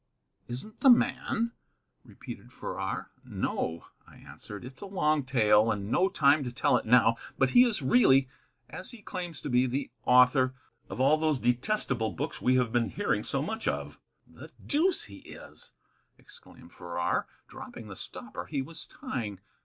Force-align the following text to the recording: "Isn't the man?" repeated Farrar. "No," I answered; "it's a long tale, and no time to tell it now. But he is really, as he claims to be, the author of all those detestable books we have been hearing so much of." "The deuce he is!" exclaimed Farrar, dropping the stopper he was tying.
"Isn't 0.47 0.79
the 0.79 0.89
man?" 0.89 1.51
repeated 2.03 2.51
Farrar. 2.51 3.11
"No," 3.23 3.85
I 4.07 4.15
answered; 4.17 4.65
"it's 4.65 4.81
a 4.81 4.87
long 4.87 5.23
tale, 5.23 5.71
and 5.71 5.91
no 5.91 6.09
time 6.09 6.43
to 6.43 6.51
tell 6.51 6.75
it 6.75 6.87
now. 6.87 7.17
But 7.37 7.51
he 7.51 7.65
is 7.65 7.83
really, 7.83 8.27
as 8.67 8.89
he 8.89 9.03
claims 9.03 9.41
to 9.41 9.49
be, 9.51 9.67
the 9.67 9.91
author 10.03 10.55
of 10.89 10.99
all 10.99 11.17
those 11.17 11.37
detestable 11.37 12.13
books 12.13 12.41
we 12.41 12.55
have 12.55 12.71
been 12.71 12.89
hearing 12.89 13.21
so 13.23 13.43
much 13.43 13.67
of." 13.67 13.99
"The 14.25 14.51
deuce 14.65 15.03
he 15.03 15.19
is!" 15.19 15.71
exclaimed 16.17 16.73
Farrar, 16.73 17.27
dropping 17.47 17.87
the 17.87 17.95
stopper 17.95 18.47
he 18.47 18.63
was 18.63 18.87
tying. 18.87 19.39